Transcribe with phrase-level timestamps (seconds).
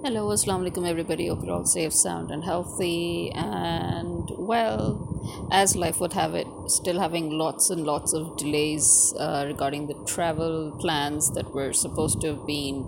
[0.00, 1.26] Hello, assalamu alaikum everybody.
[1.26, 3.32] Hope you're all safe, sound, and healthy.
[3.34, 9.42] And well, as life would have it, still having lots and lots of delays uh,
[9.48, 12.86] regarding the travel plans that were supposed to have been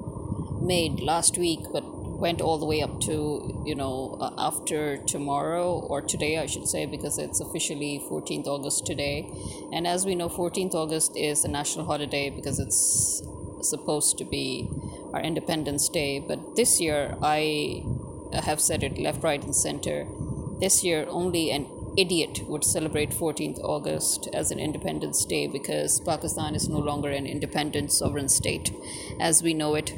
[0.60, 1.82] made last week, but
[2.26, 6.68] went all the way up to you know uh, after tomorrow or today, I should
[6.68, 9.28] say, because it's officially 14th August today.
[9.72, 13.20] And as we know, 14th August is a national holiday because it's
[13.64, 14.68] supposed to be
[15.12, 16.18] our Independence Day.
[16.18, 17.84] But this year, I
[18.32, 20.06] have said it left, right, and center.
[20.60, 26.54] This year, only an idiot would celebrate 14th August as an Independence Day because Pakistan
[26.54, 28.72] is no longer an independent sovereign state
[29.18, 29.94] as we know it.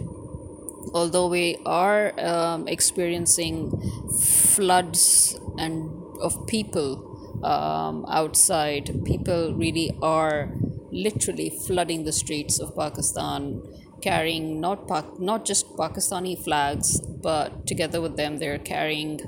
[0.95, 3.71] Although we are um, experiencing
[4.11, 10.53] floods and of people um, outside, people really are
[10.93, 13.63] literally flooding the streets of Pakistan,
[14.03, 19.21] carrying not Pak- not just Pakistani flags, but together with them they're carrying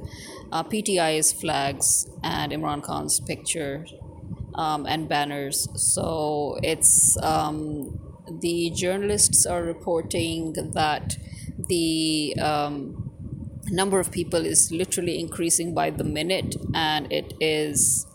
[0.52, 3.86] uh, PTI's flags and Imran Khan's picture
[4.54, 5.68] um, and banners.
[5.74, 7.98] So it's um,
[8.30, 11.16] the journalists are reporting that
[11.58, 13.10] the um,
[13.68, 18.06] number of people is literally increasing by the minute, and it is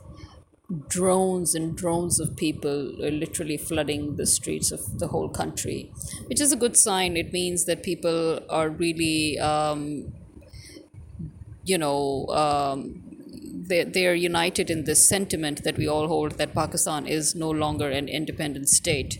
[0.87, 5.91] drones and drones of people are literally flooding the streets of the whole country,
[6.27, 7.17] which is a good sign.
[7.17, 10.13] It means that people are really, um,
[11.65, 13.01] you know, um,
[13.69, 17.49] they, they are united in this sentiment that we all hold that Pakistan is no
[17.49, 19.19] longer an independent state.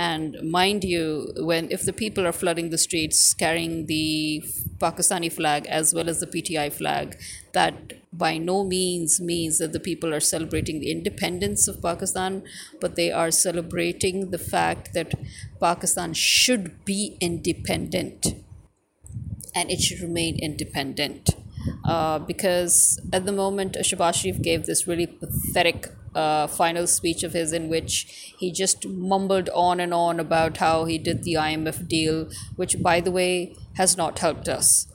[0.00, 4.42] And mind you, when if the people are flooding the streets carrying the
[4.78, 7.18] Pakistani flag as well as the PTI flag,
[7.52, 7.74] that
[8.10, 12.42] by no means means that the people are celebrating the independence of Pakistan,
[12.80, 15.12] but they are celebrating the fact that
[15.60, 18.34] Pakistan should be independent
[19.54, 21.28] and it should remain independent.
[21.84, 27.32] Uh, because at the moment, Shahbaz Sharif gave this really pathetic uh, final speech of
[27.32, 31.86] his in which he just mumbled on and on about how he did the IMF
[31.86, 34.86] deal, which, by the way, has not helped us.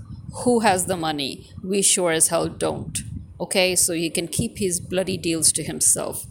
[0.43, 1.51] Who has the money?
[1.63, 2.99] We sure as hell don't.
[3.39, 6.25] Okay, so he can keep his bloody deals to himself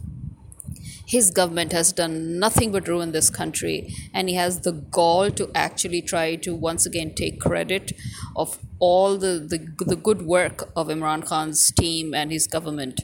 [1.05, 5.49] his government has done nothing but ruin this country and he has the gall to
[5.53, 7.91] actually try to once again take credit
[8.35, 13.01] of all the, the, the good work of Imran Khan's team and his government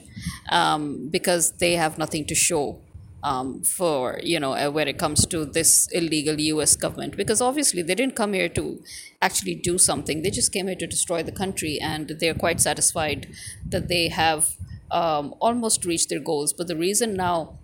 [0.50, 2.80] um, because they have nothing to show
[3.24, 7.16] um, for you know uh, when it comes to this illegal US government.
[7.16, 8.82] Because obviously they didn't come here to
[9.20, 10.22] actually do something.
[10.22, 13.28] They just came here to destroy the country and they're quite satisfied
[13.64, 14.56] that they have
[14.90, 16.52] um, almost reached their goals.
[16.52, 17.58] But the reason now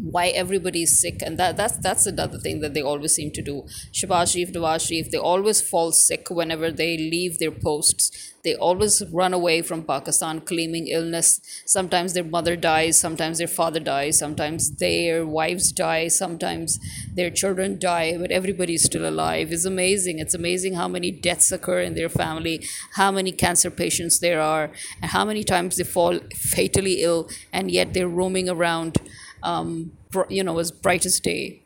[0.00, 3.42] why everybody is sick and that that's that's another thing that they always seem to
[3.42, 3.62] do.
[3.92, 8.34] Shahbaz Sharif Nawaz Sharif they always fall sick whenever they leave their posts.
[8.44, 11.40] They always run away from Pakistan claiming illness.
[11.66, 16.78] Sometimes their mother dies sometimes their father dies sometimes their wives die sometimes
[17.14, 19.52] their children die but everybody is still alive.
[19.52, 20.20] It's amazing.
[20.20, 22.64] It's amazing how many deaths occur in their family
[22.94, 24.70] how many cancer patients there are
[25.02, 28.96] and how many times they fall fatally ill and yet they're roaming around
[29.42, 29.92] um,
[30.28, 31.62] you know, as bright as day.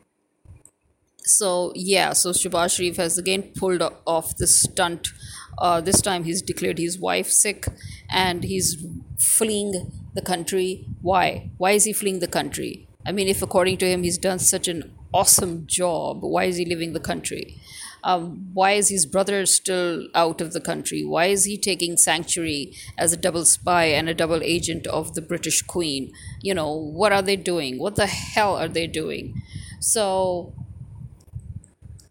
[1.25, 5.09] So yeah, so Shahbaz Sharif has again pulled off the stunt.
[5.57, 7.67] Uh, this time he's declared his wife sick,
[8.09, 8.83] and he's
[9.17, 10.85] fleeing the country.
[11.01, 11.49] Why?
[11.57, 12.87] Why is he fleeing the country?
[13.05, 16.65] I mean, if according to him he's done such an awesome job, why is he
[16.65, 17.57] leaving the country?
[18.03, 21.05] Um, why is his brother still out of the country?
[21.05, 25.21] Why is he taking sanctuary as a double spy and a double agent of the
[25.21, 26.11] British Queen?
[26.41, 27.79] You know, what are they doing?
[27.79, 29.41] What the hell are they doing?
[29.79, 30.53] So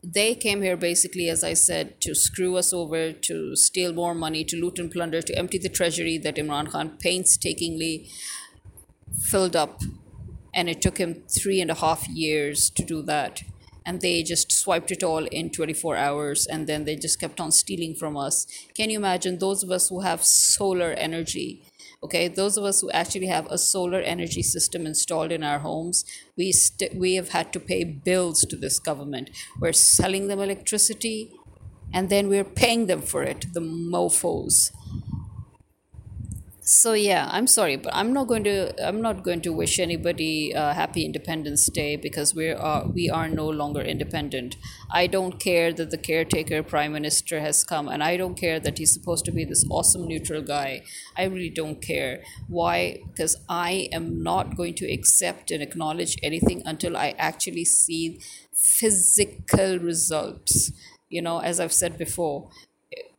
[0.03, 4.45] they came here basically, as I said, to screw us over, to steal more money,
[4.45, 8.09] to loot and plunder, to empty the treasury that Imran Khan painstakingly
[9.23, 9.83] filled up.
[10.55, 13.43] And it took him three and a half years to do that
[13.85, 17.53] and they just swiped it all in 24 hours and then they just kept on
[17.53, 18.47] stealing from us.
[18.75, 21.63] Can you imagine those of us who have solar energy?
[22.05, 26.05] Okay those of us who actually have a solar energy system installed in our homes
[26.37, 29.31] we st- we have had to pay bills to this government.
[29.61, 31.33] We're selling them electricity
[31.93, 34.73] and then we're paying them for it the mofos
[36.73, 40.55] so yeah i'm sorry but i'm not going to i'm not going to wish anybody
[40.55, 44.57] uh, happy independence day because we are we are no longer independent.
[44.91, 48.79] I don't care that the caretaker prime minister has come and i don't care that
[48.79, 50.83] he's supposed to be this awesome neutral guy.
[51.15, 52.23] I really don't care.
[52.49, 53.01] Why?
[53.07, 58.19] Because i am not going to accept and acknowledge anything until i actually see
[58.55, 60.73] physical results.
[61.11, 62.49] You know as i've said before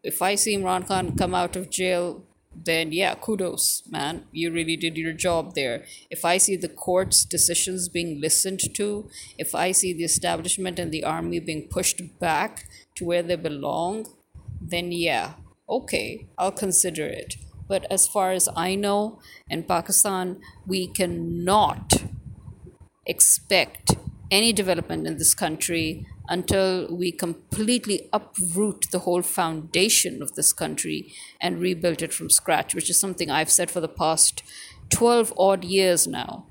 [0.03, 2.23] if I see Imran Khan come out of jail,
[2.55, 4.25] then yeah, kudos, man.
[4.31, 5.85] You really did your job there.
[6.09, 10.91] If I see the court's decisions being listened to, if I see the establishment and
[10.91, 12.65] the army being pushed back
[12.95, 14.07] to where they belong,
[14.61, 15.33] then yeah,
[15.67, 17.35] okay, I'll consider it.
[17.67, 19.19] But as far as I know,
[19.49, 22.03] in Pakistan, we cannot
[23.05, 23.95] expect
[24.33, 31.13] any development in this country until we completely uproot the whole foundation of this country
[31.39, 34.41] and rebuild it from scratch, which is something I've said for the past
[34.89, 36.47] 12 odd years now.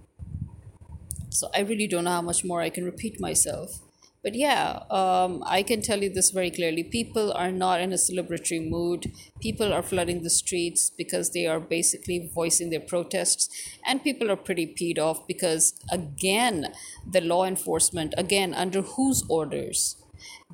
[1.31, 3.81] So I really don't know how much more I can repeat myself.
[4.23, 6.85] But yeah, um, I can tell you this very clearly.
[6.85, 9.11] People are not in a celebratory mood.
[9.41, 13.49] People are flooding the streets because they are basically voicing their protests.
[13.85, 16.69] And people are pretty peed off because, again,
[17.11, 19.97] the law enforcement, again, under whose orders?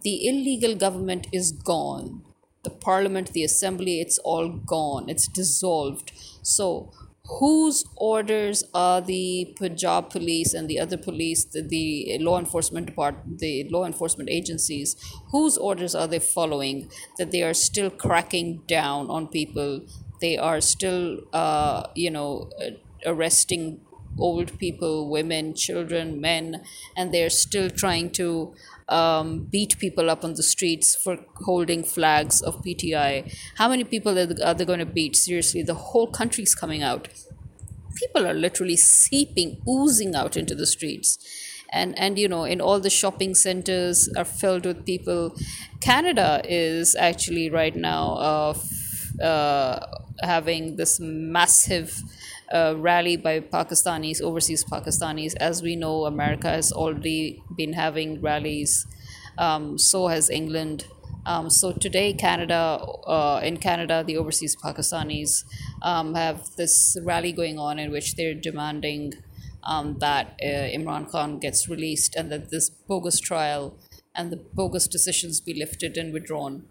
[0.02, 2.22] The illegal government is gone.
[2.62, 5.10] The parliament, the assembly, it's all gone.
[5.10, 6.12] It's dissolved.
[6.42, 6.90] So,
[7.28, 13.38] whose orders are the Punjab police and the other police, the, the law enforcement department,
[13.38, 14.96] the law enforcement agencies,
[15.30, 19.82] whose orders are they following that they are still cracking down on people?
[20.20, 22.50] They are still, uh, you know,
[23.06, 23.80] arresting
[24.18, 26.62] old people, women, children, men,
[26.96, 28.54] and they're still trying to
[28.88, 33.34] um, beat people up on the streets for holding flags of PTI.
[33.56, 35.16] How many people are they going to beat?
[35.16, 37.08] Seriously, the whole country's coming out.
[37.94, 41.18] People are literally seeping, oozing out into the streets.
[41.70, 45.36] And, and you know in all the shopping centers are filled with people
[45.80, 49.86] canada is actually right now uh, f- uh,
[50.22, 52.02] having this massive
[52.52, 55.34] uh, rally by Pakistanis, overseas Pakistanis.
[55.36, 58.86] As we know, America has already been having rallies.
[59.36, 60.86] Um, so has England.
[61.26, 65.44] Um, so today, Canada, uh, in Canada, the overseas Pakistanis
[65.82, 69.12] um, have this rally going on in which they're demanding
[69.62, 73.76] um, that uh, Imran Khan gets released and that this bogus trial
[74.14, 76.64] and the bogus decisions be lifted and withdrawn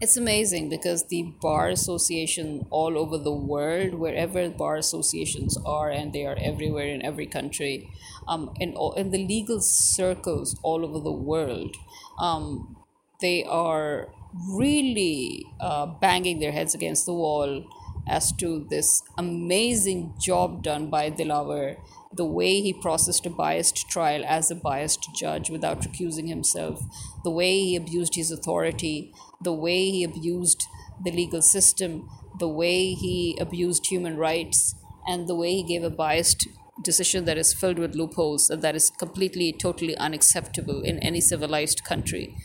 [0.00, 6.12] it's amazing because the bar association all over the world wherever bar associations are and
[6.12, 7.90] they are everywhere in every country
[8.28, 11.76] um, in, all, in the legal circles all over the world
[12.18, 12.76] um,
[13.20, 14.08] they are
[14.48, 17.64] really uh, banging their heads against the wall
[18.06, 21.76] as to this amazing job done by Dilawar
[22.12, 26.82] the way he processed a biased trial as a biased judge without recusing himself,
[27.22, 30.64] the way he abused his authority, the way he abused
[31.04, 32.08] the legal system,
[32.38, 34.74] the way he abused human rights,
[35.06, 36.46] and the way he gave a biased
[36.82, 41.84] decision that is filled with loopholes and that is completely, totally unacceptable in any civilized
[41.84, 42.36] country.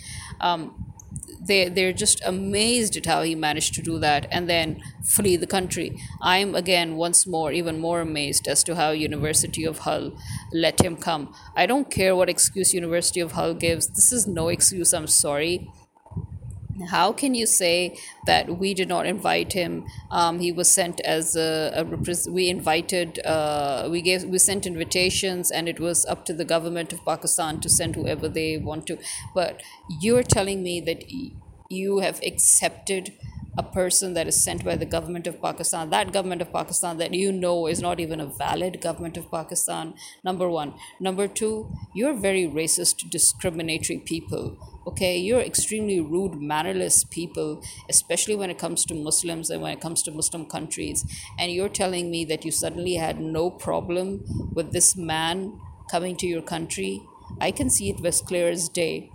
[0.42, 0.94] Um,
[1.45, 5.48] they they're just amazed at how he managed to do that and then flee the
[5.48, 5.96] country.
[6.22, 10.18] I'm again once more even more amazed as to how University of Hull
[10.54, 11.34] let him come.
[11.56, 13.88] I don't care what excuse University of Hull gives.
[13.88, 14.94] This is no excuse.
[14.94, 15.69] I'm sorry
[16.90, 19.86] how can you say that we did not invite him?
[20.10, 25.52] Um, he was sent as a, a we invited uh, we gave we sent invitations
[25.52, 28.98] and it was up to the government of pakistan to send whoever they want to.
[29.36, 29.62] But
[30.02, 31.04] you're telling me that
[31.70, 33.14] you have accepted
[33.57, 37.13] a person that is sent by the government of Pakistan, that government of Pakistan that
[37.13, 39.93] you know is not even a valid government of Pakistan,
[40.24, 40.74] number one.
[41.00, 45.17] Number two, you're very racist, discriminatory people okay?
[45.17, 50.03] You're extremely rude mannerless people especially when it comes to muslims and when it comes
[50.03, 51.05] to muslim countries.
[51.39, 56.27] And you're telling me that you suddenly had no problem with this man coming to
[56.27, 57.01] your country?
[57.39, 59.12] I can see it as clear as day.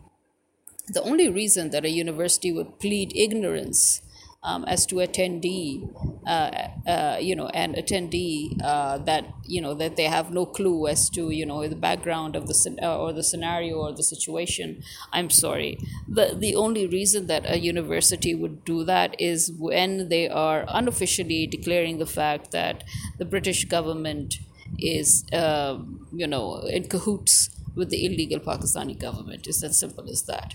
[0.88, 4.00] The only reason that a university would plead ignorance
[4.42, 5.82] um, as to attendee,
[6.26, 10.86] uh, uh, you know, an attendee uh, that you know that they have no clue
[10.86, 14.82] as to you know the background of the uh, or the scenario or the situation.
[15.12, 15.78] I'm sorry.
[16.06, 21.46] the The only reason that a university would do that is when they are unofficially
[21.46, 22.84] declaring the fact that
[23.18, 24.36] the British government
[24.78, 25.78] is, uh,
[26.12, 29.46] you know, in cahoots with the illegal Pakistani government.
[29.46, 30.54] It's as simple as that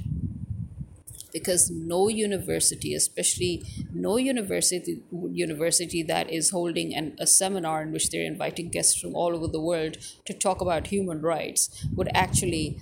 [1.33, 3.63] because no university, especially
[3.93, 9.15] no university university that is holding an, a seminar in which they're inviting guests from
[9.15, 12.79] all over the world to talk about human rights, would actually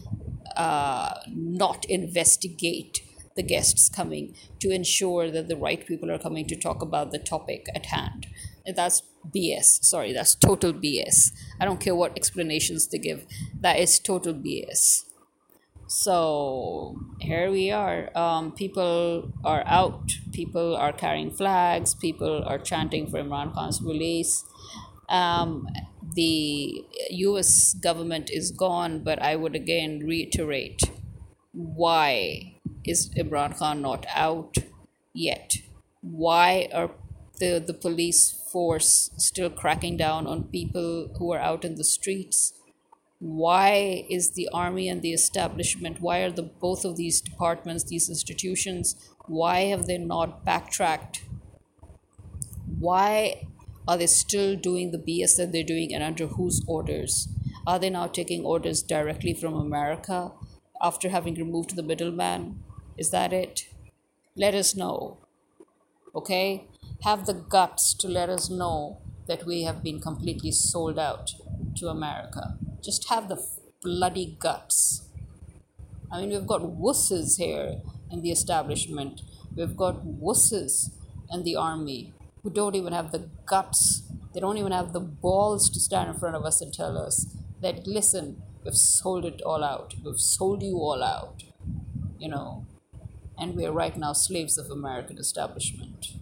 [0.58, 3.02] uh, not investigate
[3.36, 7.20] the guests coming to ensure that the right people are coming to talk about the
[7.20, 8.28] topic at hand.
[8.76, 9.04] That's
[9.34, 9.84] BS.
[9.84, 11.32] Sorry, that's total BS.
[11.60, 13.26] I don't care what explanations they give.
[13.60, 15.06] That is total BS.
[15.92, 18.10] So here we are.
[18.18, 20.14] Um, people are out.
[20.32, 21.94] People are carrying flags.
[21.94, 24.46] People are chanting for Imran Khan's release.
[25.10, 25.68] Um,
[26.16, 30.82] the US government is gone, but I would again reiterate
[31.52, 32.56] why
[32.86, 34.56] is Imran Khan not out
[35.14, 35.56] yet?
[36.00, 36.92] Why are
[37.40, 42.54] the, the police force still cracking down on people who are out in the streets?
[43.22, 48.10] Why is the army and the establishment, why are the both of these departments, these
[48.10, 48.96] institutions,
[49.28, 51.24] why have they not backtracked?
[52.80, 53.48] Why
[53.88, 57.28] are they still doing the BS that they're doing and under whose orders?
[57.68, 60.32] Are they now taking orders directly from America
[60.82, 62.64] after having removed the middleman?
[62.98, 63.68] Is that it?
[64.36, 65.20] Let us know.
[66.16, 66.66] Okay?
[67.04, 68.98] Have the guts to let us know
[69.28, 71.36] that we have been completely sold out
[71.76, 72.58] to America.
[72.82, 73.44] Just have the
[73.82, 75.04] bloody guts.
[76.12, 79.22] I mean, we've got wusses here in the establishment,
[79.56, 80.92] we've got wusses
[81.32, 85.70] in the army who don't even have the guts, they don't even have the balls
[85.70, 87.28] to stand in front of us and tell us
[87.62, 91.44] that, listen, we've sold it all out, we've sold you all out,
[92.20, 92.66] you know,
[93.38, 96.14] and we are right now slaves of American establishment.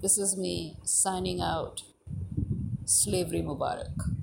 [0.00, 1.82] This is me signing out.
[2.86, 4.19] Slavery Mubarak.